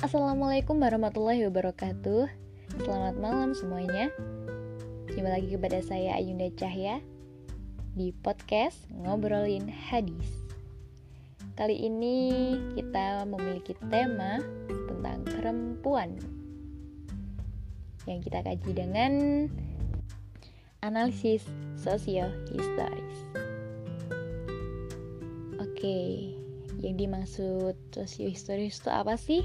[0.00, 2.24] Assalamualaikum warahmatullahi wabarakatuh.
[2.88, 4.08] Selamat malam semuanya.
[5.12, 7.04] Jumpa lagi kepada saya Ayunda Cahya
[7.92, 10.24] Di podcast Ngobrolin Hadis.
[11.52, 12.16] Kali ini
[12.72, 14.40] kita memiliki tema
[14.88, 16.16] tentang perempuan
[18.08, 19.12] Yang kita kaji dengan
[20.80, 21.44] analisis
[21.76, 23.16] sosiohistoris.
[25.60, 26.32] Oke,
[26.80, 29.44] yang dimaksud sosiohistoris itu apa sih?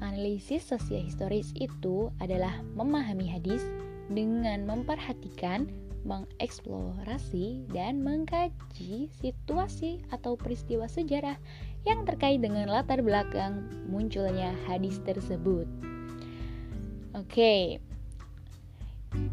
[0.00, 3.60] Analisis sosiohistoris itu adalah memahami hadis
[4.08, 5.68] dengan memperhatikan,
[6.08, 11.36] mengeksplorasi, dan mengkaji situasi atau peristiwa sejarah
[11.84, 15.68] yang terkait dengan latar belakang munculnya hadis tersebut.
[17.12, 17.84] Oke,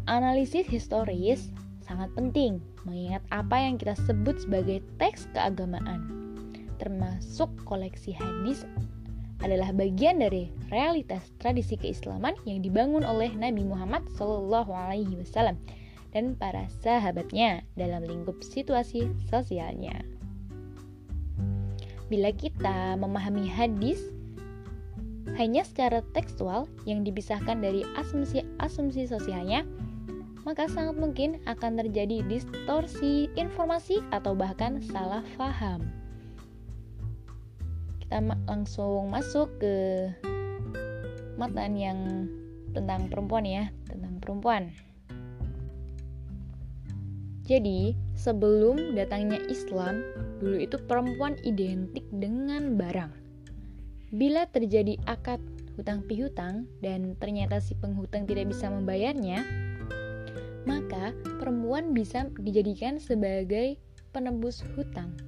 [0.04, 1.48] analisis historis
[1.80, 6.18] sangat penting mengingat apa yang kita sebut sebagai teks keagamaan
[6.78, 8.64] termasuk koleksi hadis
[9.38, 15.56] adalah bagian dari realitas tradisi keislaman yang dibangun oleh Nabi Muhammad Wasallam
[16.10, 20.02] dan para sahabatnya dalam lingkup situasi sosialnya.
[22.08, 24.00] Bila kita memahami hadis
[25.36, 29.68] hanya secara tekstual yang dipisahkan dari asumsi-asumsi sosialnya,
[30.48, 35.84] maka sangat mungkin akan terjadi distorsi informasi atau bahkan salah faham
[38.08, 40.08] kita langsung masuk ke
[41.36, 42.24] matan yang
[42.72, 44.72] tentang perempuan ya, tentang perempuan.
[47.44, 50.00] Jadi, sebelum datangnya Islam,
[50.40, 53.12] dulu itu perempuan identik dengan barang.
[54.16, 55.44] Bila terjadi akad
[55.76, 59.44] hutang pihutang dan ternyata si penghutang tidak bisa membayarnya,
[60.64, 63.76] maka perempuan bisa dijadikan sebagai
[64.16, 65.27] penebus hutang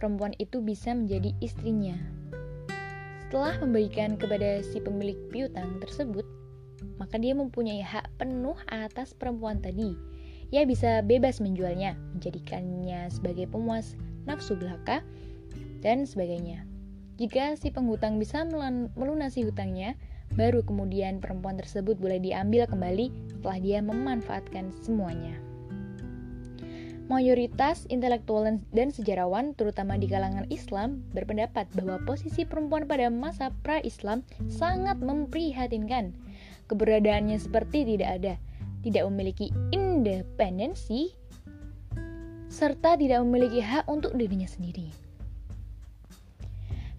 [0.00, 2.00] perempuan itu bisa menjadi istrinya.
[3.28, 6.24] Setelah memberikan kepada si pemilik piutang tersebut,
[6.96, 9.92] maka dia mempunyai hak penuh atas perempuan tadi.
[10.50, 15.04] Ia bisa bebas menjualnya, menjadikannya sebagai pemuas nafsu belaka,
[15.84, 16.64] dan sebagainya.
[17.20, 18.48] Jika si penghutang bisa
[18.96, 19.92] melunasi hutangnya,
[20.40, 25.36] baru kemudian perempuan tersebut boleh diambil kembali setelah dia memanfaatkan semuanya.
[27.10, 34.22] Mayoritas intelektual dan sejarawan, terutama di kalangan Islam, berpendapat bahwa posisi perempuan pada masa pra-Islam
[34.46, 36.14] sangat memprihatinkan.
[36.70, 38.34] Keberadaannya seperti tidak ada,
[38.86, 41.10] tidak memiliki independensi,
[42.46, 44.94] serta tidak memiliki hak untuk dirinya sendiri.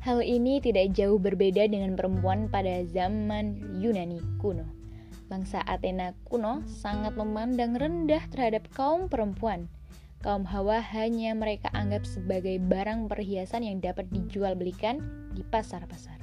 [0.03, 4.67] Hal ini tidak jauh berbeda dengan perempuan pada zaman Yunani kuno.
[5.31, 9.71] Bangsa Athena kuno sangat memandang rendah terhadap kaum perempuan
[10.21, 15.01] kaum Hawa hanya mereka anggap sebagai barang perhiasan yang dapat dijual belikan
[15.33, 16.21] di pasar-pasar.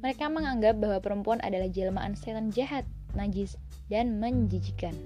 [0.00, 3.60] Mereka menganggap bahwa perempuan adalah jelmaan setan jahat, najis,
[3.92, 4.96] dan menjijikan.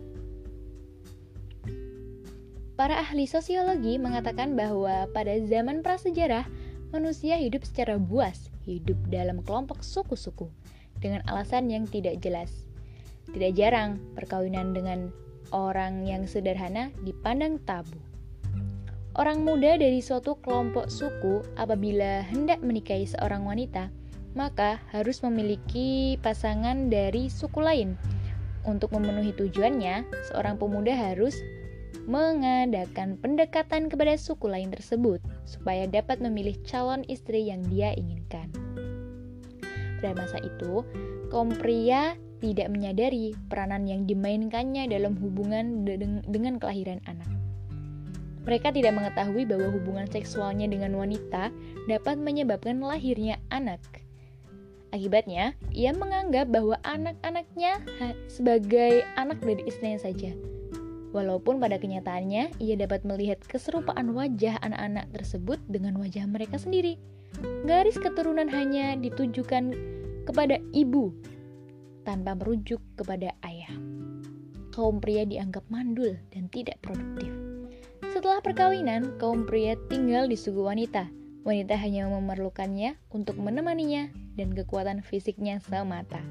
[2.75, 6.47] Para ahli sosiologi mengatakan bahwa pada zaman prasejarah,
[6.91, 10.51] manusia hidup secara buas, hidup dalam kelompok suku-suku,
[10.99, 12.67] dengan alasan yang tidak jelas.
[13.31, 15.11] Tidak jarang, perkawinan dengan
[15.55, 18.04] orang yang sederhana dipandang tabu.
[19.15, 23.87] Orang muda dari suatu kelompok suku apabila hendak menikahi seorang wanita,
[24.35, 27.95] maka harus memiliki pasangan dari suku lain.
[28.67, 30.03] Untuk memenuhi tujuannya,
[30.35, 31.39] seorang pemuda harus
[32.11, 38.51] mengadakan pendekatan kepada suku lain tersebut supaya dapat memilih calon istri yang dia inginkan.
[40.03, 40.83] Pada masa itu,
[41.31, 45.87] kaum pria tidak menyadari peranan yang dimainkannya dalam hubungan
[46.27, 47.34] dengan kelahiran anak.
[48.45, 51.49] Mereka tidak mengetahui bahwa hubungan seksualnya dengan wanita
[51.89, 53.81] dapat menyebabkan lahirnya anak.
[54.95, 57.83] Akibatnya, ia menganggap bahwa anak-anaknya
[58.31, 60.31] sebagai anak dari istrinya saja.
[61.11, 66.99] Walaupun pada kenyataannya ia dapat melihat keserupaan wajah anak-anak tersebut dengan wajah mereka sendiri.
[67.67, 69.75] Garis keturunan hanya ditujukan
[70.27, 71.11] kepada ibu
[72.07, 73.75] tanpa merujuk kepada ayah.
[74.71, 77.44] Kaum pria dianggap mandul dan tidak produktif.
[78.15, 81.11] Setelah perkawinan, kaum pria tinggal di suku wanita.
[81.43, 84.07] Wanita hanya memerlukannya untuk menemaninya
[84.39, 86.23] dan kekuatan fisiknya semata.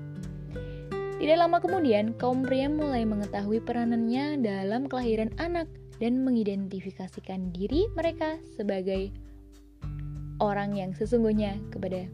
[1.20, 5.68] Tidak lama kemudian, kaum pria mulai mengetahui peranannya dalam kelahiran anak
[6.00, 9.12] dan mengidentifikasikan diri mereka sebagai
[10.40, 12.08] orang yang sesungguhnya kepada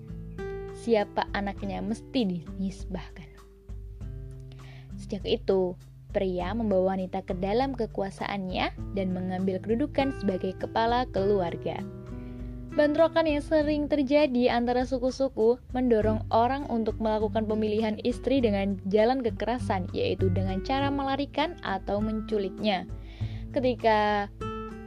[0.74, 3.30] siapa anaknya mesti dinisbahkan.
[4.98, 5.78] Sejak itu,
[6.10, 11.78] Pria membawa wanita ke dalam kekuasaannya dan mengambil kedudukan sebagai kepala keluarga.
[12.74, 19.90] Bentrokan yang sering terjadi antara suku-suku mendorong orang untuk melakukan pemilihan istri dengan jalan kekerasan,
[19.94, 22.90] yaitu dengan cara melarikan atau menculiknya.
[23.54, 24.30] Ketika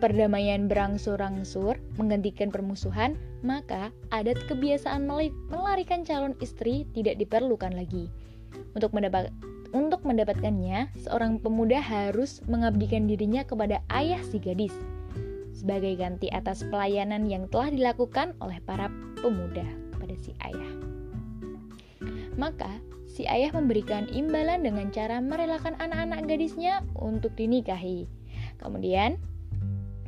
[0.02, 3.14] perdamaian berangsur-angsur menggantikan permusuhan,
[3.46, 5.06] maka adat kebiasaan
[5.50, 8.10] melarikan calon istri tidak diperlukan lagi.
[8.74, 9.30] Untuk mendapat
[9.72, 14.76] untuk mendapatkannya, seorang pemuda harus mengabdikan dirinya kepada ayah si gadis
[15.62, 18.90] sebagai ganti atas pelayanan yang telah dilakukan oleh para
[19.22, 19.62] pemuda
[19.94, 20.72] pada si ayah.
[22.34, 28.10] Maka, si ayah memberikan imbalan dengan cara merelakan anak-anak gadisnya untuk dinikahi.
[28.58, 29.22] Kemudian,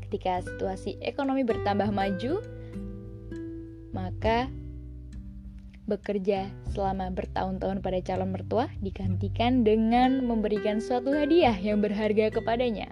[0.02, 2.42] ketika situasi ekonomi bertambah maju,
[3.94, 4.50] maka
[5.84, 12.88] bekerja selama bertahun-tahun pada calon mertua digantikan dengan memberikan suatu hadiah yang berharga kepadanya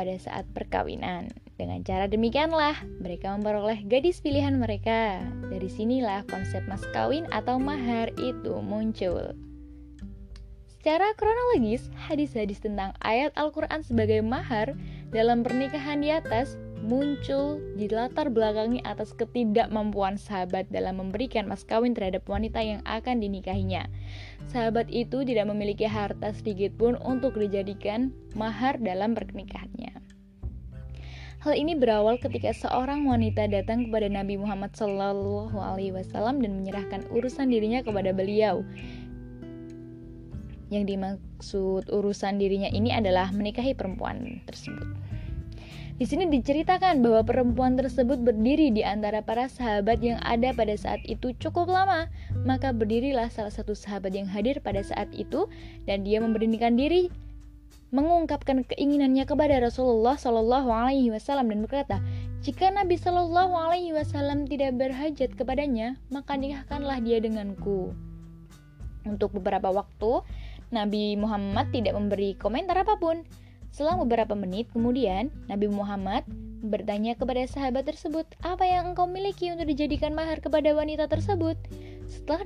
[0.00, 1.28] pada saat perkawinan.
[1.60, 2.72] Dengan cara demikianlah,
[3.04, 5.20] mereka memperoleh gadis pilihan mereka.
[5.52, 9.36] Dari sinilah konsep mas kawin atau mahar itu muncul.
[10.80, 14.72] Secara kronologis, hadis-hadis tentang ayat Al-Quran sebagai mahar
[15.12, 21.92] dalam pernikahan di atas muncul di latar belakangi atas ketidakmampuan sahabat dalam memberikan mas kawin
[21.92, 23.84] terhadap wanita yang akan dinikahinya.
[24.48, 29.92] Sahabat itu tidak memiliki harta sedikit pun untuk dijadikan mahar dalam pernikahannya.
[31.40, 35.48] Hal ini berawal ketika seorang wanita datang kepada Nabi Muhammad SAW
[36.36, 38.60] dan menyerahkan urusan dirinya kepada beliau.
[40.68, 45.09] Yang dimaksud urusan dirinya ini adalah menikahi perempuan tersebut.
[46.00, 51.04] Di sini diceritakan bahwa perempuan tersebut berdiri di antara para sahabat yang ada pada saat
[51.04, 52.08] itu cukup lama.
[52.48, 55.44] Maka berdirilah salah satu sahabat yang hadir pada saat itu
[55.84, 57.12] dan dia memberanikan diri
[57.92, 62.00] mengungkapkan keinginannya kepada Rasulullah Shallallahu Alaihi Wasallam dan berkata,
[62.40, 67.92] jika Nabi Shallallahu Alaihi Wasallam tidak berhajat kepadanya, maka nikahkanlah dia denganku.
[69.04, 70.24] Untuk beberapa waktu,
[70.72, 73.26] Nabi Muhammad tidak memberi komentar apa pun.
[73.70, 76.26] Selang beberapa menit kemudian, Nabi Muhammad
[76.60, 81.56] bertanya kepada sahabat tersebut, "Apa yang engkau miliki untuk dijadikan mahar kepada wanita tersebut?"
[82.10, 82.42] Setelah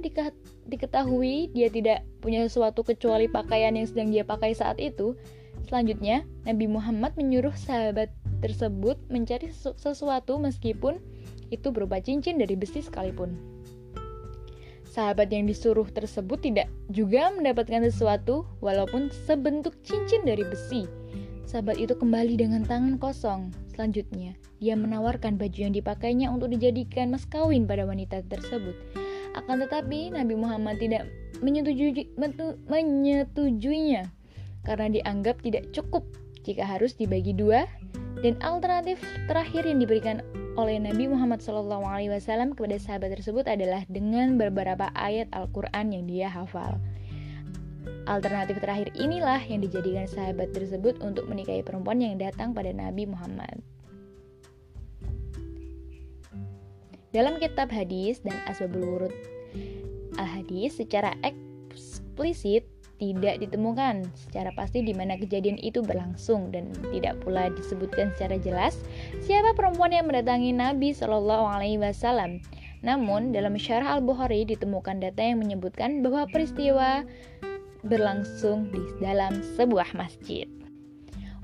[0.69, 5.17] diketahui dia tidak punya sesuatu kecuali pakaian yang sedang dia pakai saat itu,
[5.65, 8.12] selanjutnya Nabi Muhammad menyuruh sahabat
[8.44, 11.00] tersebut mencari sesuatu meskipun
[11.49, 13.54] itu berupa cincin dari besi sekalipun.
[14.94, 20.87] Sahabat yang disuruh tersebut tidak juga mendapatkan sesuatu walaupun sebentuk cincin dari besi.
[21.50, 23.50] Sahabat itu kembali dengan tangan kosong.
[23.75, 28.79] Selanjutnya, dia menawarkan baju yang dipakainya untuk dijadikan mas kawin pada wanita tersebut.
[29.35, 31.11] Akan tetapi, Nabi Muhammad tidak
[31.43, 32.14] menyetujui,
[32.70, 34.14] menyetujuinya
[34.62, 36.06] karena dianggap tidak cukup
[36.46, 37.67] jika harus dibagi dua
[38.25, 40.25] dan alternatif terakhir yang diberikan
[40.56, 41.76] oleh Nabi Muhammad SAW
[42.56, 46.81] kepada sahabat tersebut adalah dengan beberapa ayat Al-Quran yang dia hafal.
[48.09, 53.61] Alternatif terakhir inilah yang dijadikan sahabat tersebut untuk menikahi perempuan yang datang pada Nabi Muhammad.
[57.12, 59.15] Dalam kitab hadis dan asbabul wurud
[60.17, 62.65] al-hadis secara eksplisit
[63.12, 68.81] tidak ditemukan secara pasti di mana kejadian itu berlangsung dan tidak pula disebutkan secara jelas
[69.20, 72.41] siapa perempuan yang mendatangi Nabi Shallallahu Alaihi Wasallam.
[72.81, 77.05] Namun dalam syarah Al Bukhari ditemukan data yang menyebutkan bahwa peristiwa
[77.84, 80.49] berlangsung di dalam sebuah masjid.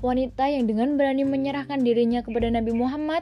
[0.00, 3.20] Wanita yang dengan berani menyerahkan dirinya kepada Nabi Muhammad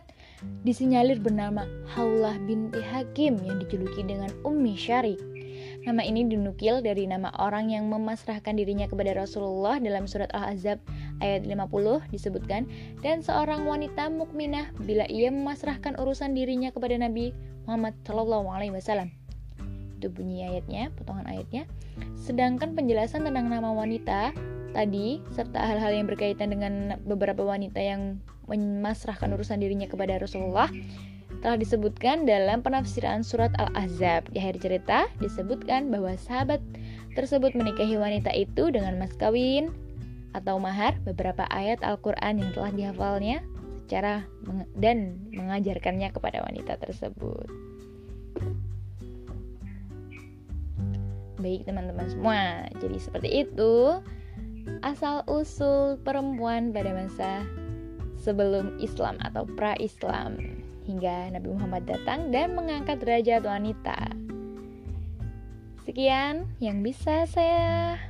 [0.63, 5.19] disinyalir bernama Haulah binti Hakim yang dijuluki dengan Ummi Syarik.
[5.87, 10.83] Nama ini dinukil dari nama orang yang memasrahkan dirinya kepada Rasulullah dalam surat Al-Ahzab
[11.23, 12.67] ayat 50 disebutkan
[13.03, 17.31] dan seorang wanita mukminah bila ia memasrahkan urusan dirinya kepada Nabi
[17.65, 19.15] Muhammad Shallallahu alaihi wasallam
[19.99, 21.67] itu bunyi ayatnya, potongan ayatnya.
[22.15, 24.31] Sedangkan penjelasan tentang nama wanita
[24.71, 30.71] tadi serta hal-hal yang berkaitan dengan beberapa wanita yang memasrahkan urusan dirinya kepada Rasulullah
[31.39, 34.27] telah disebutkan dalam penafsiran surat Al-Ahzab.
[34.35, 36.59] Di akhir cerita disebutkan bahwa sahabat
[37.15, 39.71] tersebut menikahi wanita itu dengan mas kawin
[40.35, 43.39] atau mahar beberapa ayat Al-Quran yang telah dihafalnya
[43.87, 44.27] secara
[44.77, 47.49] dan mengajarkannya kepada wanita tersebut.
[51.39, 54.03] Baik teman-teman semua, jadi seperti itu
[54.83, 57.47] asal usul perempuan pada masa
[58.19, 60.58] sebelum Islam atau pra-Islam
[60.89, 64.17] hingga Nabi Muhammad datang dan mengangkat derajat wanita.
[65.85, 68.01] Sekian yang bisa saya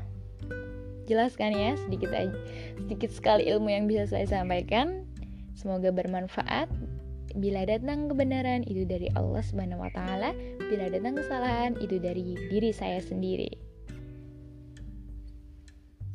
[1.11, 2.37] jelaskan ya sedikit aja
[2.77, 5.03] sedikit sekali ilmu yang bisa saya sampaikan.
[5.59, 6.71] Semoga bermanfaat
[7.35, 10.35] bila datang kebenaran itu dari Allah Subhanahu wa taala,
[10.71, 13.51] bila datang kesalahan itu dari diri saya sendiri.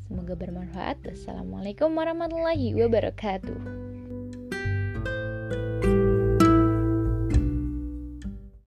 [0.08, 1.03] Semoga bermanfaat.
[1.05, 3.92] Wassalamualaikum warahmatullahi wabarakatuh.